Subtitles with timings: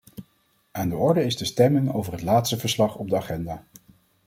[0.71, 3.63] Aan de orde is de stemming over het laatste verslag op de agenda.